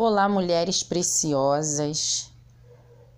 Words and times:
Olá, 0.00 0.28
mulheres 0.28 0.84
preciosas. 0.84 2.30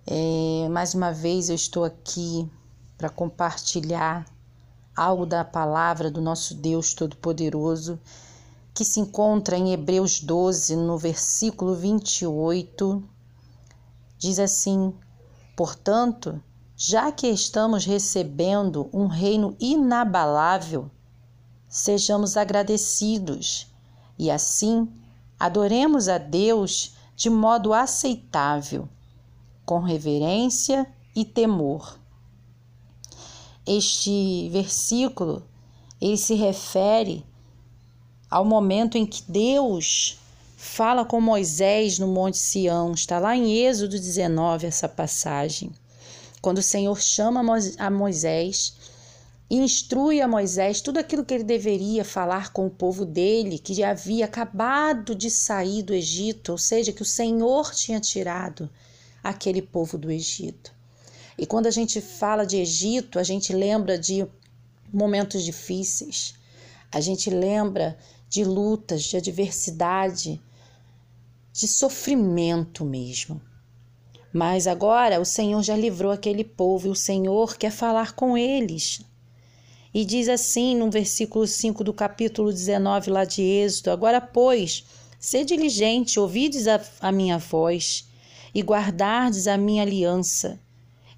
É, 0.07 0.67
mais 0.71 0.95
uma 0.95 1.13
vez 1.13 1.51
eu 1.51 1.55
estou 1.55 1.85
aqui 1.85 2.51
para 2.97 3.11
compartilhar 3.11 4.25
algo 4.97 5.27
da 5.27 5.45
palavra 5.45 6.11
do 6.11 6.23
nosso 6.23 6.55
Deus 6.55 6.95
Todo-Poderoso 6.95 8.01
que 8.73 8.83
se 8.83 8.99
encontra 8.99 9.59
em 9.59 9.75
Hebreus 9.75 10.21
12, 10.21 10.75
no 10.75 10.97
versículo 10.97 11.75
28. 11.75 13.05
Diz 14.17 14.39
assim: 14.39 14.95
Portanto, 15.55 16.43
já 16.75 17.13
que 17.13 17.27
estamos 17.27 17.85
recebendo 17.85 18.89
um 18.91 19.07
reino 19.07 19.55
inabalável, 19.61 20.91
sejamos 21.69 22.39
agradecidos 22.39 23.71
e 24.19 24.31
assim 24.31 24.89
Adoremos 25.41 26.07
a 26.07 26.19
Deus 26.19 26.95
de 27.17 27.31
modo 27.31 27.73
aceitável, 27.73 28.87
com 29.65 29.81
reverência 29.81 30.87
e 31.17 31.25
temor. 31.25 31.99
Este 33.67 34.51
versículo 34.51 35.43
ele 35.99 36.19
se 36.19 36.35
refere 36.35 37.25
ao 38.31 38.45
momento 38.45 38.99
em 38.99 39.07
que 39.07 39.23
Deus 39.27 40.19
fala 40.59 41.07
com 41.07 41.21
Moisés 41.23 41.99
no 41.99 42.07
Monte 42.07 42.37
Sião. 42.37 42.93
Está 42.93 43.19
lá 43.19 43.35
em 43.35 43.65
Êxodo 43.65 43.99
19 43.99 44.67
essa 44.67 44.89
passagem. 44.89 45.73
Quando 46.43 46.59
o 46.59 46.63
Senhor 46.63 47.01
chama 47.01 47.43
a 47.79 47.91
Moisés 47.91 48.75
instrui 49.57 50.21
a 50.21 50.29
Moisés 50.29 50.81
tudo 50.81 50.99
aquilo 50.99 51.25
que 51.25 51.35
ele 51.35 51.43
deveria 51.43 52.05
falar 52.05 52.53
com 52.53 52.67
o 52.67 52.71
povo 52.71 53.05
dele, 53.05 53.59
que 53.59 53.75
já 53.75 53.91
havia 53.91 54.25
acabado 54.25 55.13
de 55.13 55.29
sair 55.29 55.83
do 55.83 55.93
Egito, 55.93 56.53
ou 56.53 56.59
seja, 56.59 56.93
que 56.93 57.03
o 57.03 57.07
Senhor 57.07 57.75
tinha 57.75 57.99
tirado 57.99 58.71
aquele 59.25 59.61
povo 59.61 59.99
do 59.99 60.09
Egito. 60.09 60.73
E 61.37 61.47
quando 61.47 61.67
a 61.67 61.71
gente 61.71 62.01
fala 62.01 62.47
de 62.47 62.59
Egito, 62.59 63.19
a 63.19 63.25
gente 63.25 63.53
lembra 63.53 63.99
de 63.99 64.25
momentos 64.93 65.43
difíceis, 65.43 66.35
a 66.93 67.01
gente 67.01 67.29
lembra 67.29 67.99
de 68.29 68.45
lutas, 68.45 69.03
de 69.03 69.17
adversidade, 69.17 70.41
de 71.53 71.67
sofrimento 71.67 72.85
mesmo. 72.85 73.41
Mas 74.33 74.69
agora 74.69 75.21
o 75.21 75.25
Senhor 75.25 75.61
já 75.65 75.77
livrou 75.77 76.13
aquele 76.13 76.45
povo 76.45 76.87
e 76.87 76.91
o 76.91 76.95
Senhor 76.95 77.57
quer 77.57 77.73
falar 77.73 78.13
com 78.13 78.39
eles 78.39 79.05
e 79.93 80.05
diz 80.05 80.29
assim 80.29 80.77
no 80.77 80.91
versículo 80.91 81.47
5 81.47 81.83
do 81.83 81.93
capítulo 81.93 82.53
19 82.53 83.11
lá 83.11 83.25
de 83.25 83.43
Êxodo: 83.43 83.91
Agora, 83.91 84.21
pois, 84.21 84.85
sê 85.19 85.45
diligente, 85.45 86.21
ouvides 86.21 86.67
a, 86.67 86.81
a 87.01 87.11
minha 87.11 87.39
voz 87.39 88.09
e 88.55 88.63
guardardes 88.63 89.47
a 89.47 89.57
minha 89.57 89.83
aliança. 89.83 90.61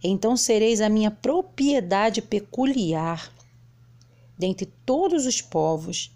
Então 0.03 0.37
sereis 0.37 0.81
a 0.81 0.89
minha 0.89 1.11
propriedade 1.11 2.21
peculiar 2.21 3.33
dentre 4.37 4.67
todos 4.85 5.27
os 5.27 5.41
povos, 5.41 6.11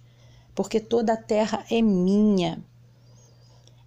porque 0.54 0.80
toda 0.80 1.12
a 1.12 1.16
terra 1.16 1.64
é 1.70 1.80
minha. 1.80 2.64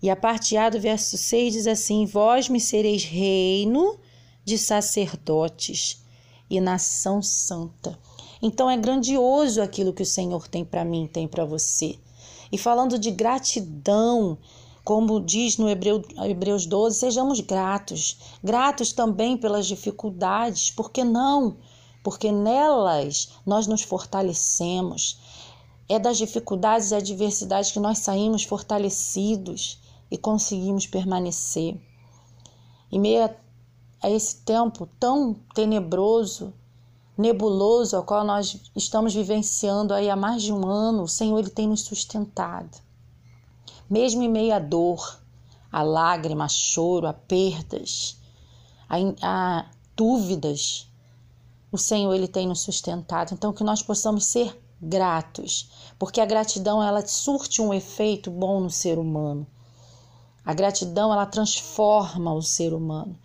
E 0.02 0.10
a 0.10 0.16
parte 0.16 0.56
A 0.56 0.70
do 0.70 0.80
verso 0.80 1.18
6 1.18 1.54
diz 1.54 1.68
assim: 1.68 2.06
Vós 2.06 2.48
me 2.48 2.60
sereis 2.60 3.04
reino 3.04 4.00
de 4.46 4.58
sacerdotes 4.58 6.02
e 6.50 6.62
nação 6.62 7.22
santa. 7.22 8.00
Então 8.42 8.70
é 8.70 8.78
grandioso 8.78 9.62
aquilo 9.62 9.94
que 9.94 10.04
o 10.04 10.06
Senhor 10.06 10.48
tem 10.48 10.64
para 10.64 10.86
mim, 10.86 11.08
tem 11.08 11.28
para 11.28 11.44
você. 11.44 12.00
E 12.52 12.58
falando 12.58 12.98
de 12.98 13.12
gratidão, 13.12 14.38
como 14.84 15.20
diz 15.20 15.58
no 15.58 15.70
Hebreu, 15.70 16.02
Hebreus 16.18 16.66
12, 16.66 16.98
sejamos 16.98 17.40
gratos. 17.42 18.18
Gratos 18.44 18.92
também 18.92 19.38
pelas 19.38 19.68
dificuldades, 19.68 20.72
por 20.72 20.92
que 20.92 21.04
não? 21.04 21.58
Porque 22.04 22.32
nelas 22.32 23.34
nós 23.46 23.68
nos 23.68 23.84
fortalecemos. 23.84 25.20
É 25.88 26.00
das 26.00 26.18
dificuldades 26.18 26.92
e 26.92 26.96
adversidades 26.96 27.72
que 27.72 27.80
nós 27.80 28.00
saímos 28.00 28.44
fortalecidos 28.44 29.80
e 30.10 30.18
conseguimos 30.18 30.88
permanecer. 30.88 31.80
Em 32.92 33.00
meio 33.00 33.30
a 34.02 34.10
esse 34.10 34.38
tempo 34.38 34.88
tão 35.00 35.36
tenebroso, 35.54 36.54
nebuloso 37.20 37.98
ao 37.98 38.04
qual 38.04 38.24
nós 38.24 38.62
estamos 38.74 39.14
vivenciando 39.14 39.94
aí 39.94 40.10
há 40.10 40.16
mais 40.16 40.42
de 40.42 40.54
um 40.54 40.66
ano, 40.66 41.04
o 41.04 41.08
Senhor 41.08 41.38
ele 41.38 41.50
tem 41.50 41.68
nos 41.68 41.82
sustentado. 41.82 42.78
Mesmo 43.90 44.24
em 44.24 44.30
meio 44.30 44.56
à 44.56 44.60
dor, 44.60 45.20
a 45.70 45.84
lágrima, 45.84 46.46
a 46.46 46.48
choro, 46.48 47.06
a 47.08 47.12
perdas, 47.12 48.18
a, 48.88 48.96
a 49.22 49.66
dúvidas, 49.98 50.88
o 51.70 51.78
Senhor 51.78 52.14
ele 52.14 52.28
tem 52.28 52.48
nos 52.48 52.62
sustentado. 52.62 53.34
Então 53.34 53.52
que 53.52 53.66
nós 53.66 53.84
possamos 53.84 54.24
ser 54.24 54.58
gratos, 54.82 55.70
porque 56.00 56.22
a 56.22 56.26
gratidão 56.26 56.82
ela 56.82 57.06
surte 57.06 57.62
um 57.62 57.74
efeito 57.74 58.32
bom 58.32 58.62
no 58.62 58.70
ser 58.70 58.98
humano. 58.98 59.46
A 60.46 60.54
gratidão 60.54 61.12
ela 61.12 61.26
transforma 61.26 62.34
o 62.34 62.42
ser 62.42 62.74
humano. 62.74 63.20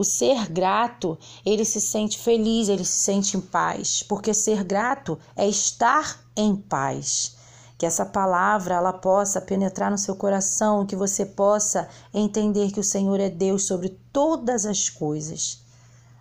O 0.00 0.04
ser 0.04 0.50
grato, 0.50 1.18
ele 1.44 1.62
se 1.62 1.78
sente 1.78 2.18
feliz, 2.18 2.70
ele 2.70 2.86
se 2.86 3.00
sente 3.00 3.36
em 3.36 3.40
paz, 3.42 4.02
porque 4.02 4.32
ser 4.32 4.64
grato 4.64 5.18
é 5.36 5.46
estar 5.46 6.24
em 6.34 6.56
paz. 6.56 7.36
Que 7.76 7.84
essa 7.84 8.06
palavra 8.06 8.76
ela 8.76 8.94
possa 8.94 9.42
penetrar 9.42 9.90
no 9.90 9.98
seu 9.98 10.16
coração, 10.16 10.86
que 10.86 10.96
você 10.96 11.26
possa 11.26 11.86
entender 12.14 12.72
que 12.72 12.80
o 12.80 12.82
Senhor 12.82 13.20
é 13.20 13.28
Deus 13.28 13.66
sobre 13.66 13.90
todas 14.10 14.64
as 14.64 14.88
coisas. 14.88 15.60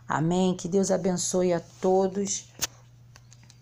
Amém. 0.06 0.58
Que 0.58 0.68
Deus 0.68 0.92
abençoe 0.92 1.54
a 1.54 1.62
todos. 1.80 2.50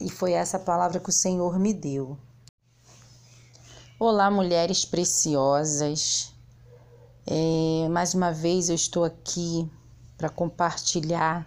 E 0.02 0.10
foi 0.10 0.32
essa 0.32 0.58
palavra 0.58 1.00
que 1.00 1.12
o 1.12 1.14
Senhor 1.14 1.60
me 1.60 1.76
deu. 1.76 2.18
Olá, 4.00 4.32
mulheres 4.32 4.84
preciosas. 4.84 6.34
É, 7.28 7.88
mais 7.90 8.16
uma 8.16 8.32
vez 8.32 8.68
eu 8.70 8.76
estou 8.76 9.04
aqui 9.04 9.70
para 10.18 10.30
compartilhar 10.30 11.46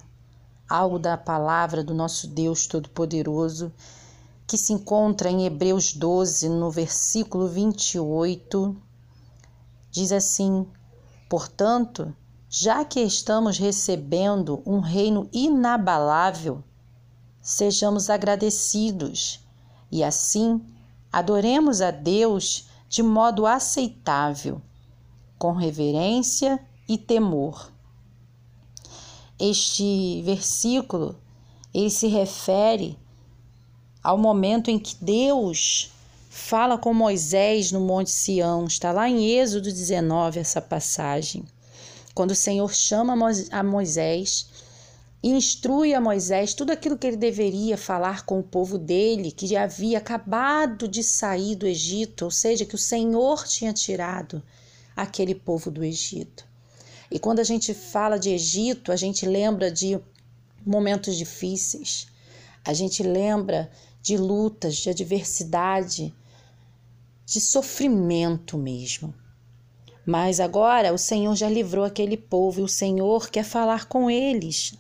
algo 0.69 0.99
da 0.99 1.17
palavra 1.17 1.83
do 1.83 1.93
nosso 1.93 2.29
Deus 2.29 2.67
Todo-Poderoso 2.67 3.73
que 4.47 4.57
se 4.57 4.73
encontra 4.73 5.31
em 5.31 5.47
Hebreus 5.47 5.93
12, 5.93 6.49
no 6.49 6.71
versículo 6.71 7.47
28. 7.49 8.77
Diz 9.91 10.11
assim: 10.11 10.67
Portanto, 11.29 12.15
já 12.49 12.85
que 12.85 13.01
estamos 13.01 13.59
recebendo 13.59 14.61
um 14.67 14.81
reino 14.81 15.29
inabalável, 15.33 16.65
sejamos 17.41 18.11
agradecidos 18.11 19.47
e 19.91 20.03
assim 20.03 20.61
adoremos 21.13 21.81
a 21.81 21.93
Deus 21.93 22.69
de 22.89 23.05
modo 23.05 23.47
aceitável, 23.47 24.61
com 25.39 25.53
reverência 25.53 26.61
e 26.89 26.99
temor 26.99 27.71
este 29.41 30.23
versículo 30.23 31.17
ele 31.73 31.91
se 31.91 32.07
refere 32.07 32.99
ao 34.03 34.19
momento 34.19 34.71
em 34.71 34.79
que 34.79 34.97
Deus 35.01 35.91
fala 36.29 36.77
com 36.77 36.93
Moisés 36.93 37.73
no 37.73 37.81
Monte 37.81 38.11
Sião. 38.11 38.67
Está 38.67 38.93
lá 38.93 39.09
em 39.09 39.27
Êxodo 39.27 39.65
19 39.73 40.41
essa 40.41 40.61
passagem. 40.61 41.45
Quando 42.15 42.33
o 42.33 42.37
Senhor 42.37 42.73
chama 42.73 43.15
a 43.51 43.63
Moisés 43.63 44.49
instrui 45.23 45.93
a 45.93 46.01
Moisés 46.01 46.55
tudo 46.55 46.71
aquilo 46.71 46.97
que 46.97 47.07
ele 47.07 47.17
deveria 47.17 47.77
falar 47.77 48.25
com 48.25 48.39
o 48.39 48.43
povo 48.43 48.79
dele, 48.79 49.31
que 49.31 49.47
já 49.47 49.65
havia 49.65 49.99
acabado 49.99 50.89
de 50.89 51.03
sair 51.03 51.57
do 51.57 51.67
Egito, 51.67 52.25
ou 52.25 52.31
seja, 52.31 52.65
que 52.65 52.75
o 52.75 52.79
Senhor 52.79 53.45
tinha 53.47 53.73
tirado 53.73 54.43
aquele 54.97 55.35
povo 55.35 55.71
do 55.71 55.85
Egito. 55.85 56.50
E 57.11 57.19
quando 57.19 57.41
a 57.41 57.45
gente 57.45 57.75
fala 57.75 58.19
de 58.19 58.31
Egito, 58.31 58.93
a 58.93 58.97
gente 58.97 59.27
lembra 59.27 59.69
de 59.69 59.99
momentos 60.65 61.17
difíceis, 61.17 62.07
a 62.65 62.73
gente 62.73 63.03
lembra 63.03 63.69
de 64.01 64.17
lutas, 64.17 64.77
de 64.77 64.91
adversidade, 64.91 66.15
de 67.27 67.41
sofrimento 67.41 68.57
mesmo. 68.57 69.13
Mas 70.07 70.39
agora 70.39 70.93
o 70.93 70.99
Senhor 70.99 71.35
já 71.35 71.49
livrou 71.49 71.85
aquele 71.85 72.17
povo 72.17 72.61
e 72.61 72.63
o 72.63 72.69
Senhor 72.69 73.29
quer 73.29 73.45
falar 73.45 73.87
com 73.87 74.09
eles. 74.09 74.75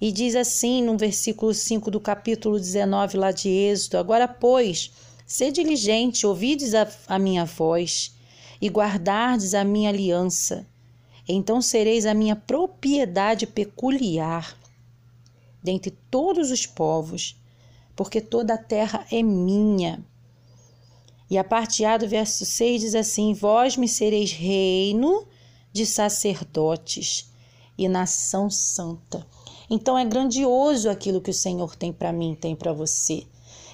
E 0.00 0.10
diz 0.10 0.34
assim 0.34 0.82
no 0.82 0.96
versículo 0.96 1.52
5 1.52 1.90
do 1.90 2.00
capítulo 2.00 2.58
19 2.58 3.18
lá 3.18 3.30
de 3.30 3.48
Êxodo: 3.48 3.98
Agora, 3.98 4.26
pois, 4.26 4.90
sê 5.26 5.50
diligente, 5.50 6.26
ouvides 6.26 6.74
a, 6.74 6.88
a 7.06 7.18
minha 7.18 7.44
voz 7.44 8.14
e 8.60 8.68
guardardes 8.68 9.54
a 9.54 9.62
minha 9.62 9.90
aliança 9.90 10.66
então 11.32 11.60
sereis 11.62 12.04
a 12.06 12.14
minha 12.14 12.36
propriedade 12.36 13.46
peculiar 13.46 14.56
dentre 15.62 15.90
todos 16.10 16.50
os 16.50 16.66
povos, 16.66 17.40
porque 17.96 18.20
toda 18.20 18.54
a 18.54 18.58
terra 18.58 19.06
é 19.10 19.22
minha. 19.22 20.04
E 21.30 21.38
a 21.38 21.44
parte 21.44 21.84
A 21.84 21.96
do 21.96 22.06
verso 22.06 22.44
6 22.44 22.82
diz 22.82 22.94
assim: 22.94 23.32
Vós 23.32 23.76
me 23.76 23.88
sereis 23.88 24.32
reino 24.32 25.26
de 25.72 25.86
sacerdotes 25.86 27.32
e 27.78 27.88
nação 27.88 28.50
santa. 28.50 29.26
Então 29.70 29.96
é 29.96 30.04
grandioso 30.04 30.90
aquilo 30.90 31.22
que 31.22 31.30
o 31.30 31.34
Senhor 31.34 31.74
tem 31.74 31.92
para 31.92 32.12
mim, 32.12 32.36
tem 32.38 32.54
para 32.54 32.72
você. 32.72 33.26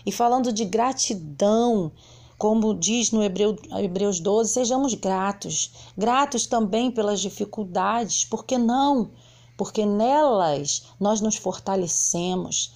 E 0.06 0.12
falando 0.12 0.52
de 0.52 0.64
gratidão, 0.64 1.93
como 2.41 2.75
diz 2.75 3.11
no 3.11 3.23
Hebreu, 3.23 3.55
Hebreus 3.71 4.19
12, 4.19 4.51
sejamos 4.51 4.95
gratos. 4.95 5.73
Gratos 5.95 6.47
também 6.47 6.91
pelas 6.91 7.21
dificuldades, 7.21 8.25
por 8.25 8.47
que 8.47 8.57
não? 8.57 9.11
Porque 9.59 9.85
nelas 9.85 10.87
nós 10.99 11.21
nos 11.21 11.37
fortalecemos. 11.37 12.73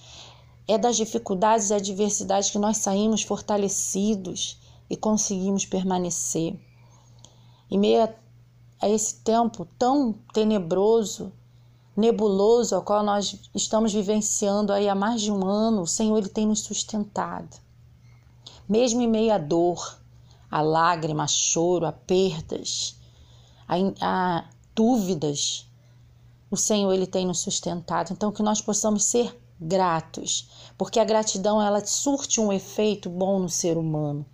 É 0.67 0.77
das 0.77 0.95
dificuldades 0.95 1.71
e 1.71 1.73
adversidades 1.73 2.51
que 2.51 2.59
nós 2.59 2.77
saímos 2.77 3.23
fortalecidos 3.23 4.59
e 4.87 4.95
conseguimos 4.95 5.65
permanecer. 5.65 6.55
Em 7.71 7.79
meio 7.79 8.07
a 8.79 8.87
esse 8.87 9.15
tempo 9.23 9.67
tão 9.79 10.13
tenebroso, 10.31 11.33
nebuloso 11.97 12.75
ao 12.75 12.83
qual 12.83 13.01
nós 13.01 13.49
estamos 13.55 13.91
vivenciando 13.91 14.71
aí 14.71 14.87
há 14.87 14.93
mais 14.93 15.23
de 15.23 15.31
um 15.31 15.43
ano, 15.43 15.81
o 15.81 15.87
Senhor 15.87 16.19
ele 16.19 16.29
tem 16.29 16.45
nos 16.45 16.59
sustentado. 16.59 17.64
Mesmo 18.67 19.01
em 19.01 19.07
meio 19.07 19.33
à 19.33 19.37
dor, 19.37 19.99
a 20.49 20.61
lágrima, 20.61 21.23
a 21.23 21.27
choro, 21.27 21.85
a 21.85 21.91
perdas, 21.91 22.99
a, 23.67 23.75
a 24.01 24.45
dúvidas, 24.73 25.67
o 26.49 26.57
Senhor 26.57 26.93
ele 26.93 27.07
tem 27.07 27.25
nos 27.25 27.39
sustentado. 27.39 28.11
Então 28.11 28.31
que 28.31 28.43
nós 28.43 28.61
possamos 28.61 29.03
ser 29.03 29.39
gratos, 29.59 30.49
porque 30.77 30.99
a 30.99 31.05
gratidão 31.05 31.61
ela 31.61 31.85
surte 31.85 32.39
um 32.39 32.51
efeito 32.51 33.09
bom 33.09 33.39
no 33.39 33.49
ser 33.49 33.77
humano. 33.77 34.25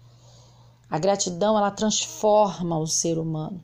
A 0.90 1.00
gratidão 1.00 1.58
ela 1.58 1.72
transforma 1.72 2.78
o 2.78 2.88
ser 2.88 3.18
humano. 3.18 3.64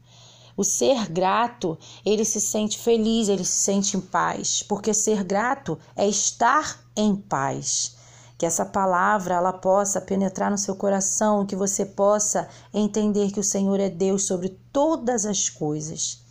O 0.55 0.63
ser 0.63 1.11
grato, 1.11 1.77
ele 2.03 2.25
se 2.25 2.39
sente 2.41 2.77
feliz, 2.77 3.29
ele 3.29 3.43
se 3.43 3.59
sente 3.59 3.97
em 3.97 4.01
paz, 4.01 4.63
porque 4.63 4.93
ser 4.93 5.23
grato 5.23 5.77
é 5.95 6.07
estar 6.07 6.83
em 6.95 7.15
paz. 7.15 7.96
Que 8.37 8.45
essa 8.45 8.65
palavra 8.65 9.35
ela 9.35 9.51
possa 9.51 9.99
penetrar 9.99 10.51
no 10.51 10.57
seu 10.57 10.75
coração, 10.75 11.45
que 11.45 11.55
você 11.55 11.85
possa 11.85 12.47
entender 12.73 13.31
que 13.31 13.39
o 13.39 13.43
Senhor 13.43 13.79
é 13.79 13.89
Deus 13.89 14.27
sobre 14.27 14.49
todas 14.71 15.25
as 15.25 15.49
coisas. 15.49 16.21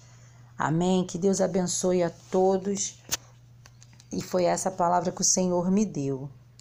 Amém. 0.56 1.04
Que 1.04 1.18
Deus 1.18 1.40
abençoe 1.40 2.02
a 2.02 2.10
todos. 2.30 2.98
E 4.12 4.22
foi 4.22 4.44
essa 4.44 4.70
palavra 4.70 5.10
que 5.10 5.20
o 5.20 5.24
Senhor 5.24 5.70
me 5.70 5.84
deu. 5.84 6.30